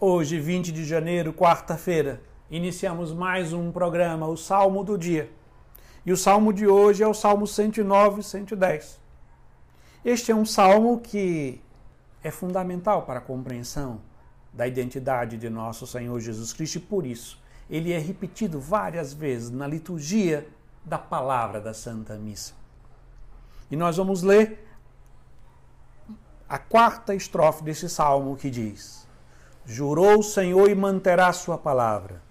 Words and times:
Hoje, 0.00 0.40
20 0.40 0.72
de 0.72 0.84
janeiro, 0.84 1.32
quarta-feira, 1.32 2.20
iniciamos 2.50 3.12
mais 3.12 3.52
um 3.52 3.70
programa, 3.70 4.26
o 4.26 4.36
Salmo 4.36 4.82
do 4.82 4.98
Dia. 4.98 5.30
E 6.04 6.12
o 6.12 6.16
salmo 6.16 6.52
de 6.52 6.66
hoje 6.66 7.04
é 7.04 7.06
o 7.06 7.14
Salmo 7.14 7.46
109 7.46 8.20
e 8.20 8.24
110. 8.24 9.00
Este 10.04 10.32
é 10.32 10.34
um 10.34 10.44
salmo 10.44 10.98
que 10.98 11.62
é 12.24 12.30
fundamental 12.32 13.02
para 13.02 13.20
a 13.20 13.22
compreensão 13.22 14.00
da 14.52 14.66
identidade 14.66 15.36
de 15.38 15.48
nosso 15.48 15.86
Senhor 15.86 16.18
Jesus 16.18 16.52
Cristo 16.52 16.78
e 16.78 16.80
por 16.80 17.06
isso 17.06 17.40
ele 17.70 17.92
é 17.92 17.98
repetido 17.98 18.58
várias 18.58 19.14
vezes 19.14 19.48
na 19.48 19.66
liturgia 19.68 20.44
da 20.84 20.98
palavra 20.98 21.60
da 21.60 21.72
Santa 21.72 22.16
Missa. 22.16 22.52
E 23.70 23.76
nós 23.76 23.96
vamos 23.96 24.24
ler 24.24 24.66
a 26.48 26.58
quarta 26.58 27.14
estrofe 27.14 27.62
desse 27.62 27.88
salmo 27.88 28.36
que 28.36 28.50
diz: 28.50 29.04
Jurou 29.66 30.18
o 30.18 30.22
Senhor 30.22 30.70
e 30.70 30.74
manterá 30.74 31.32
sua 31.32 31.56
palavra. 31.56 32.22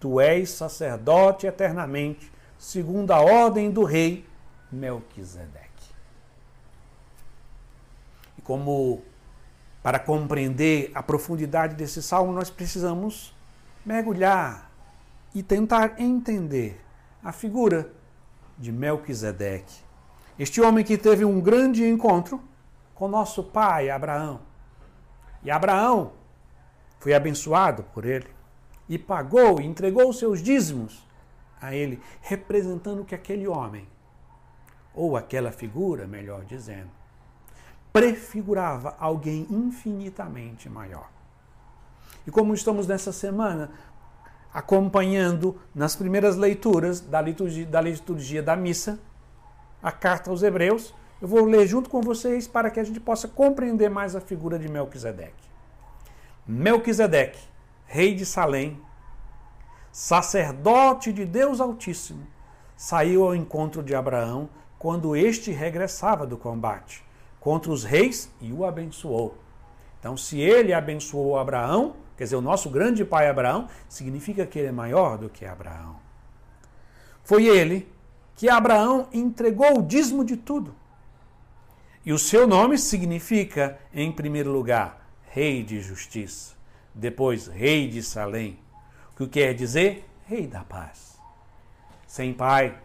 Tu 0.00 0.20
és 0.20 0.50
sacerdote 0.50 1.46
eternamente, 1.46 2.32
segundo 2.58 3.10
a 3.10 3.20
ordem 3.20 3.70
do 3.70 3.84
rei 3.84 4.26
Melquisedeque. 4.70 5.68
E 8.36 8.42
como 8.42 9.02
para 9.82 9.98
compreender 9.98 10.90
a 10.94 11.02
profundidade 11.02 11.74
desse 11.74 12.02
salmo, 12.02 12.32
nós 12.32 12.50
precisamos 12.50 13.34
mergulhar 13.84 14.70
e 15.34 15.42
tentar 15.42 16.00
entender 16.00 16.80
a 17.22 17.32
figura 17.32 17.90
de 18.56 18.72
Melquisedeque. 18.72 19.82
Este 20.38 20.60
homem 20.60 20.84
que 20.84 20.96
teve 20.96 21.24
um 21.24 21.40
grande 21.40 21.86
encontro 21.86 22.40
com 22.94 23.08
nosso 23.08 23.42
pai 23.42 23.90
Abraão. 23.90 24.40
E 25.42 25.50
Abraão 25.50 26.12
foi 26.98 27.14
abençoado 27.14 27.82
por 27.94 28.04
ele 28.04 28.26
e 28.88 28.98
pagou, 28.98 29.60
entregou 29.60 30.08
os 30.08 30.18
seus 30.18 30.42
dízimos 30.42 31.06
a 31.60 31.74
ele, 31.74 32.00
representando 32.20 33.04
que 33.04 33.14
aquele 33.14 33.46
homem, 33.46 33.86
ou 34.94 35.16
aquela 35.16 35.52
figura, 35.52 36.06
melhor 36.06 36.44
dizendo, 36.44 36.90
prefigurava 37.92 38.96
alguém 38.98 39.46
infinitamente 39.50 40.68
maior. 40.68 41.08
E 42.26 42.30
como 42.30 42.54
estamos 42.54 42.86
nessa 42.86 43.12
semana 43.12 43.70
acompanhando 44.52 45.56
nas 45.74 45.94
primeiras 45.94 46.36
leituras 46.36 47.00
da 47.00 47.20
liturgia 47.20 47.66
da, 47.66 47.80
liturgia 47.80 48.42
da 48.42 48.56
missa, 48.56 48.98
a 49.82 49.92
carta 49.92 50.30
aos 50.30 50.42
Hebreus, 50.42 50.94
eu 51.20 51.28
vou 51.28 51.44
ler 51.44 51.66
junto 51.66 51.90
com 51.90 52.00
vocês 52.00 52.48
para 52.48 52.70
que 52.70 52.80
a 52.80 52.84
gente 52.84 53.00
possa 53.00 53.28
compreender 53.28 53.88
mais 53.88 54.16
a 54.16 54.20
figura 54.20 54.58
de 54.58 54.68
Melquisedeque. 54.68 55.47
Melquisedeque, 56.50 57.38
rei 57.84 58.14
de 58.14 58.24
Salém, 58.24 58.80
sacerdote 59.92 61.12
de 61.12 61.26
Deus 61.26 61.60
Altíssimo, 61.60 62.26
saiu 62.74 63.24
ao 63.24 63.34
encontro 63.34 63.82
de 63.82 63.94
Abraão 63.94 64.48
quando 64.78 65.14
este 65.14 65.50
regressava 65.50 66.26
do 66.26 66.38
combate 66.38 67.04
contra 67.38 67.70
os 67.70 67.84
reis 67.84 68.32
e 68.40 68.50
o 68.50 68.64
abençoou. 68.64 69.36
Então, 70.00 70.16
se 70.16 70.40
ele 70.40 70.72
abençoou 70.72 71.38
Abraão, 71.38 71.96
quer 72.16 72.24
dizer, 72.24 72.36
o 72.36 72.40
nosso 72.40 72.70
grande 72.70 73.04
pai 73.04 73.28
Abraão, 73.28 73.68
significa 73.86 74.46
que 74.46 74.58
ele 74.58 74.68
é 74.68 74.72
maior 74.72 75.18
do 75.18 75.28
que 75.28 75.44
Abraão. 75.44 75.96
Foi 77.22 77.46
ele 77.46 77.86
que 78.36 78.48
Abraão 78.48 79.06
entregou 79.12 79.80
o 79.80 79.82
dízimo 79.82 80.24
de 80.24 80.36
tudo. 80.36 80.74
E 82.06 82.12
o 82.12 82.18
seu 82.18 82.46
nome 82.46 82.78
significa, 82.78 83.78
em 83.92 84.10
primeiro 84.10 84.50
lugar, 84.50 85.07
Rei 85.38 85.62
de 85.62 85.80
Justiça, 85.80 86.56
depois 86.92 87.46
Rei 87.46 87.88
de 87.88 88.02
Salém, 88.02 88.58
que 89.16 89.24
quer 89.28 89.54
dizer 89.54 90.04
Rei 90.26 90.48
da 90.48 90.64
Paz. 90.64 91.16
Sem 92.08 92.34
pai, 92.34 92.76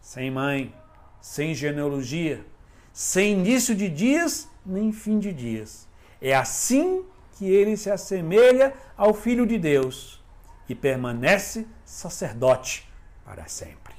sem 0.00 0.32
mãe, 0.32 0.74
sem 1.20 1.54
genealogia, 1.54 2.44
sem 2.92 3.34
início 3.34 3.72
de 3.72 3.88
dias 3.88 4.48
nem 4.66 4.90
fim 4.90 5.20
de 5.20 5.32
dias. 5.32 5.86
É 6.20 6.34
assim 6.34 7.04
que 7.38 7.48
ele 7.48 7.76
se 7.76 7.88
assemelha 7.88 8.74
ao 8.96 9.14
Filho 9.14 9.46
de 9.46 9.56
Deus 9.56 10.20
e 10.68 10.74
permanece 10.74 11.68
sacerdote 11.84 12.90
para 13.24 13.46
sempre. 13.46 13.94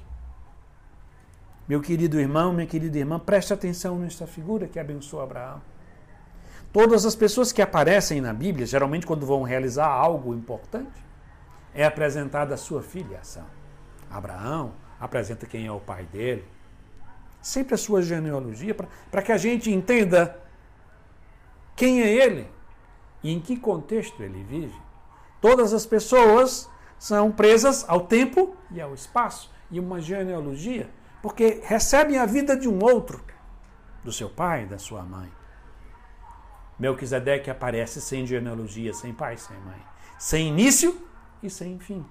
Meu 1.69 1.79
querido 1.79 2.19
irmão, 2.19 2.51
minha 2.51 2.67
querida 2.67 2.97
irmã, 2.97 3.17
preste 3.17 3.53
atenção 3.53 3.97
nesta 3.97 4.27
figura 4.27 4.67
que 4.67 4.77
abençoa 4.77 5.23
Abraão. 5.23 5.70
Todas 6.71 7.05
as 7.05 7.15
pessoas 7.15 7.51
que 7.51 7.61
aparecem 7.61 8.21
na 8.21 8.33
Bíblia, 8.33 8.65
geralmente 8.65 9.05
quando 9.05 9.25
vão 9.25 9.43
realizar 9.43 9.87
algo 9.87 10.33
importante, 10.33 11.03
é 11.73 11.85
apresentada 11.85 12.53
a 12.53 12.57
sua 12.57 12.81
filiação. 12.81 13.45
Abraão 14.09 14.73
apresenta 14.99 15.45
quem 15.45 15.67
é 15.67 15.71
o 15.71 15.79
pai 15.79 16.05
dele, 16.05 16.45
sempre 17.41 17.73
a 17.73 17.77
sua 17.77 18.01
genealogia, 18.01 18.75
para 19.09 19.21
que 19.21 19.31
a 19.31 19.37
gente 19.37 19.69
entenda 19.69 20.39
quem 21.75 22.01
é 22.01 22.07
ele 22.07 22.47
e 23.23 23.33
em 23.33 23.39
que 23.39 23.57
contexto 23.57 24.23
ele 24.23 24.43
vive. 24.43 24.79
Todas 25.41 25.73
as 25.73 25.85
pessoas 25.85 26.69
são 26.97 27.31
presas 27.31 27.83
ao 27.87 28.01
tempo 28.01 28.55
e 28.69 28.79
ao 28.79 28.93
espaço 28.93 29.51
e 29.69 29.79
uma 29.79 29.99
genealogia, 29.99 30.89
porque 31.21 31.61
recebem 31.63 32.17
a 32.17 32.25
vida 32.25 32.55
de 32.55 32.69
um 32.69 32.79
outro, 32.81 33.23
do 34.03 34.11
seu 34.11 34.29
pai, 34.29 34.65
da 34.65 34.77
sua 34.77 35.03
mãe. 35.03 35.40
Melquisedeque 36.81 37.51
aparece 37.51 38.01
sem 38.01 38.25
genealogia, 38.25 38.91
sem 38.91 39.13
pai, 39.13 39.37
sem 39.37 39.55
mãe, 39.59 39.79
sem 40.17 40.47
início 40.47 40.99
e 41.43 41.47
sem 41.47 41.77
fim. 41.77 42.03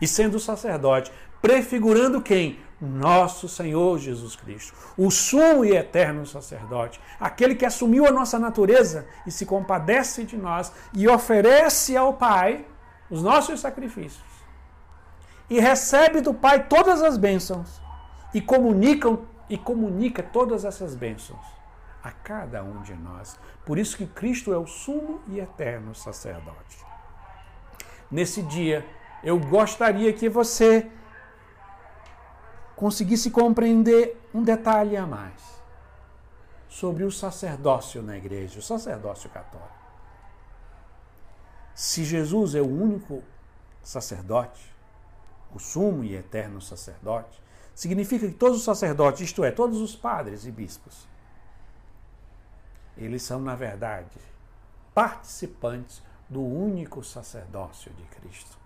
E 0.00 0.08
sendo 0.08 0.40
sacerdote, 0.40 1.12
prefigurando 1.42 2.22
quem? 2.22 2.58
Nosso 2.80 3.46
Senhor 3.46 3.98
Jesus 3.98 4.36
Cristo, 4.36 4.74
o 4.96 5.10
sumo 5.10 5.66
e 5.66 5.76
eterno 5.76 6.24
sacerdote, 6.24 6.98
aquele 7.20 7.54
que 7.54 7.66
assumiu 7.66 8.06
a 8.06 8.10
nossa 8.10 8.38
natureza 8.38 9.06
e 9.26 9.30
se 9.30 9.44
compadece 9.44 10.24
de 10.24 10.38
nós 10.38 10.72
e 10.94 11.06
oferece 11.06 11.94
ao 11.94 12.14
Pai 12.14 12.64
os 13.10 13.22
nossos 13.22 13.60
sacrifícios. 13.60 14.24
E 15.50 15.60
recebe 15.60 16.22
do 16.22 16.32
Pai 16.32 16.68
todas 16.68 17.02
as 17.02 17.18
bênçãos 17.18 17.82
e 18.32 18.42
e 19.50 19.58
comunica 19.58 20.22
todas 20.22 20.64
essas 20.64 20.94
bênçãos 20.94 21.63
a 22.04 22.12
cada 22.12 22.62
um 22.62 22.82
de 22.82 22.94
nós. 22.94 23.38
Por 23.64 23.78
isso 23.78 23.96
que 23.96 24.06
Cristo 24.06 24.52
é 24.52 24.58
o 24.58 24.66
sumo 24.66 25.22
e 25.26 25.40
eterno 25.40 25.94
sacerdote. 25.94 26.84
Nesse 28.10 28.42
dia, 28.42 28.86
eu 29.22 29.40
gostaria 29.40 30.12
que 30.12 30.28
você 30.28 30.90
conseguisse 32.76 33.30
compreender 33.30 34.20
um 34.34 34.42
detalhe 34.42 34.96
a 34.98 35.06
mais 35.06 35.54
sobre 36.68 37.04
o 37.04 37.10
sacerdócio 37.10 38.02
na 38.02 38.18
igreja, 38.18 38.58
o 38.58 38.62
sacerdócio 38.62 39.30
católico. 39.30 39.72
Se 41.74 42.04
Jesus 42.04 42.54
é 42.54 42.60
o 42.60 42.68
único 42.68 43.22
sacerdote, 43.82 44.74
o 45.54 45.58
sumo 45.58 46.04
e 46.04 46.14
eterno 46.14 46.60
sacerdote, 46.60 47.40
significa 47.74 48.28
que 48.28 48.34
todos 48.34 48.58
os 48.58 48.64
sacerdotes, 48.64 49.22
isto 49.22 49.42
é, 49.42 49.50
todos 49.50 49.80
os 49.80 49.96
padres 49.96 50.44
e 50.44 50.50
bispos, 50.50 51.08
eles 53.04 53.22
são, 53.22 53.40
na 53.40 53.54
verdade, 53.54 54.18
participantes 54.94 56.02
do 56.28 56.42
único 56.42 57.02
sacerdócio 57.04 57.92
de 57.92 58.02
Cristo. 58.04 58.58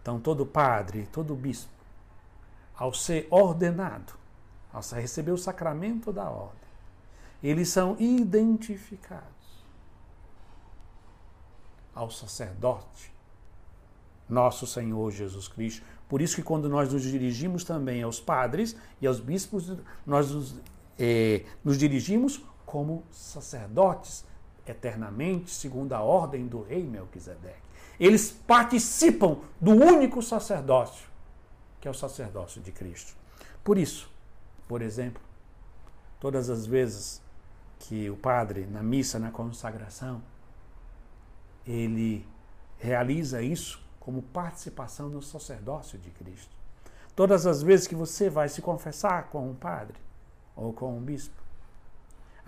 Então, 0.00 0.18
todo 0.18 0.46
padre, 0.46 1.08
todo 1.12 1.34
bispo, 1.34 1.70
ao 2.74 2.94
ser 2.94 3.26
ordenado, 3.30 4.14
ao 4.72 4.82
receber 4.94 5.32
o 5.32 5.38
sacramento 5.38 6.12
da 6.12 6.28
ordem, 6.30 6.58
eles 7.42 7.68
são 7.68 7.96
identificados 7.98 9.24
ao 11.94 12.10
sacerdote, 12.10 13.12
nosso 14.28 14.66
Senhor 14.66 15.10
Jesus 15.10 15.48
Cristo. 15.48 15.84
Por 16.08 16.22
isso 16.22 16.36
que 16.36 16.42
quando 16.42 16.68
nós 16.68 16.92
nos 16.92 17.02
dirigimos 17.02 17.64
também 17.64 18.02
aos 18.02 18.20
padres 18.20 18.76
e 19.00 19.06
aos 19.06 19.20
bispos, 19.20 19.76
nós 20.06 20.30
nos, 20.30 20.54
eh, 20.98 21.44
nos 21.64 21.78
dirigimos 21.78 22.42
como 22.70 23.02
sacerdotes 23.10 24.24
eternamente, 24.64 25.50
segundo 25.50 25.92
a 25.92 26.02
ordem 26.02 26.46
do 26.46 26.62
rei 26.62 26.84
Melquisedeque. 26.84 27.68
Eles 27.98 28.30
participam 28.30 29.38
do 29.60 29.72
único 29.72 30.22
sacerdócio, 30.22 31.08
que 31.80 31.88
é 31.88 31.90
o 31.90 31.94
sacerdócio 31.94 32.62
de 32.62 32.70
Cristo. 32.70 33.16
Por 33.64 33.76
isso, 33.76 34.08
por 34.68 34.82
exemplo, 34.82 35.20
todas 36.20 36.48
as 36.48 36.64
vezes 36.64 37.20
que 37.80 38.08
o 38.08 38.16
padre, 38.16 38.64
na 38.66 38.84
missa, 38.84 39.18
na 39.18 39.32
consagração, 39.32 40.22
ele 41.66 42.24
realiza 42.78 43.42
isso 43.42 43.84
como 43.98 44.22
participação 44.22 45.08
no 45.08 45.20
sacerdócio 45.20 45.98
de 45.98 46.10
Cristo. 46.10 46.54
Todas 47.16 47.48
as 47.48 47.64
vezes 47.64 47.88
que 47.88 47.96
você 47.96 48.30
vai 48.30 48.48
se 48.48 48.62
confessar 48.62 49.24
com 49.24 49.50
um 49.50 49.56
padre 49.56 49.98
ou 50.54 50.72
com 50.72 50.96
um 50.96 51.00
bispo, 51.00 51.39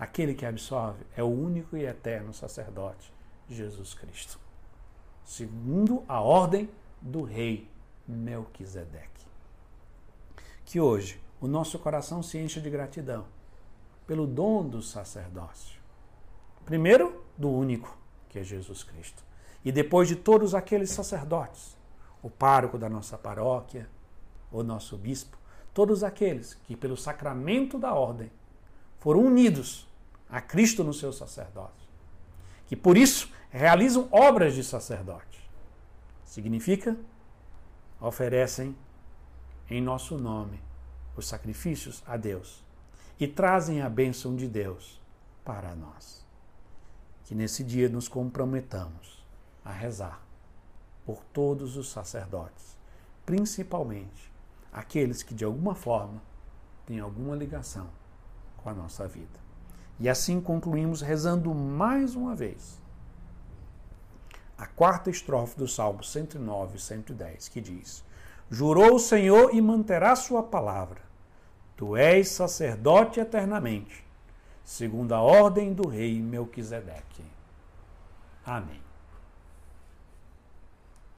Aquele 0.03 0.33
que 0.33 0.45
absolve 0.45 1.05
é 1.15 1.23
o 1.23 1.27
único 1.27 1.77
e 1.77 1.85
eterno 1.85 2.33
sacerdote 2.33 3.13
Jesus 3.47 3.93
Cristo, 3.93 4.37
segundo 5.23 6.03
a 6.09 6.19
ordem 6.19 6.69
do 7.01 7.23
rei 7.23 7.71
Melquisedeque. 8.05 9.25
Que 10.65 10.77
hoje 10.77 11.21
o 11.39 11.47
nosso 11.47 11.79
coração 11.79 12.21
se 12.21 12.37
encha 12.37 12.59
de 12.59 12.69
gratidão 12.69 13.25
pelo 14.05 14.27
dom 14.27 14.67
do 14.67 14.81
sacerdócio. 14.81 15.79
Primeiro, 16.65 17.23
do 17.37 17.49
único, 17.49 17.97
que 18.27 18.39
é 18.39 18.43
Jesus 18.43 18.83
Cristo. 18.83 19.23
E 19.63 19.71
depois 19.71 20.09
de 20.09 20.17
todos 20.17 20.53
aqueles 20.53 20.89
sacerdotes, 20.89 21.77
o 22.21 22.29
pároco 22.29 22.77
da 22.77 22.89
nossa 22.89 23.17
paróquia, 23.17 23.89
o 24.51 24.63
nosso 24.63 24.97
bispo, 24.97 25.37
todos 25.73 26.03
aqueles 26.03 26.55
que, 26.55 26.75
pelo 26.75 26.97
sacramento 26.97 27.79
da 27.79 27.93
ordem, 27.93 28.29
foram 28.99 29.21
unidos 29.21 29.87
a 30.33 30.41
Cristo 30.41 30.83
no 30.83 30.95
seu 30.95 31.13
sacerdócio, 31.13 31.87
que 32.65 32.75
por 32.75 32.97
isso 32.97 33.31
realizam 33.51 34.07
obras 34.11 34.55
de 34.55 34.63
sacerdote. 34.63 35.47
Significa, 36.25 36.97
oferecem 38.01 38.75
em 39.69 39.79
nosso 39.79 40.17
nome 40.17 40.59
os 41.15 41.27
sacrifícios 41.27 42.01
a 42.07 42.17
Deus 42.17 42.63
e 43.19 43.27
trazem 43.27 43.83
a 43.83 43.89
bênção 43.89 44.35
de 44.35 44.47
Deus 44.47 44.99
para 45.45 45.75
nós. 45.75 46.25
Que 47.25 47.35
nesse 47.35 47.63
dia 47.63 47.87
nos 47.87 48.07
comprometamos 48.07 49.23
a 49.63 49.71
rezar 49.71 50.19
por 51.05 51.23
todos 51.25 51.77
os 51.77 51.91
sacerdotes, 51.91 52.75
principalmente 53.23 54.33
aqueles 54.71 55.21
que 55.21 55.35
de 55.35 55.45
alguma 55.45 55.75
forma 55.75 56.23
têm 56.87 56.99
alguma 56.99 57.35
ligação 57.35 57.87
com 58.57 58.67
a 58.67 58.73
nossa 58.73 59.07
vida. 59.07 59.43
E 59.99 60.09
assim 60.09 60.41
concluímos 60.41 61.01
rezando 61.01 61.53
mais 61.53 62.15
uma 62.15 62.35
vez 62.35 62.81
a 64.57 64.65
quarta 64.67 65.09
estrofe 65.09 65.57
do 65.57 65.67
Salmo 65.67 66.03
109 66.03 66.77
e 66.77 66.79
110, 66.79 67.49
que 67.49 67.59
diz: 67.59 68.03
Jurou 68.49 68.95
o 68.95 68.99
Senhor 68.99 69.53
e 69.53 69.61
manterá 69.61 70.15
sua 70.15 70.43
palavra. 70.43 71.01
Tu 71.75 71.97
és 71.97 72.29
sacerdote 72.29 73.19
eternamente, 73.19 74.05
segundo 74.63 75.13
a 75.13 75.21
ordem 75.21 75.73
do 75.73 75.87
rei 75.87 76.21
Melquisedeque. 76.21 77.25
Amém. 78.45 78.82